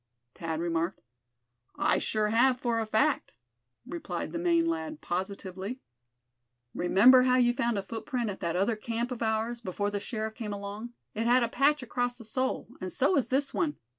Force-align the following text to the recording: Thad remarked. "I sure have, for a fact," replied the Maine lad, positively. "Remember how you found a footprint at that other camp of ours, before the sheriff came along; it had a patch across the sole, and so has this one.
Thad 0.33 0.59
remarked. 0.59 0.99
"I 1.75 1.99
sure 1.99 2.29
have, 2.29 2.59
for 2.59 2.79
a 2.79 2.87
fact," 2.87 3.33
replied 3.85 4.31
the 4.31 4.39
Maine 4.39 4.65
lad, 4.65 4.99
positively. 4.99 5.79
"Remember 6.73 7.21
how 7.21 7.35
you 7.35 7.53
found 7.53 7.77
a 7.77 7.83
footprint 7.83 8.31
at 8.31 8.39
that 8.39 8.55
other 8.55 8.75
camp 8.75 9.11
of 9.11 9.21
ours, 9.21 9.61
before 9.61 9.91
the 9.91 9.99
sheriff 9.99 10.33
came 10.33 10.53
along; 10.53 10.93
it 11.13 11.27
had 11.27 11.43
a 11.43 11.47
patch 11.47 11.83
across 11.83 12.17
the 12.17 12.25
sole, 12.25 12.67
and 12.81 12.91
so 12.91 13.13
has 13.13 13.27
this 13.27 13.53
one. 13.53 13.77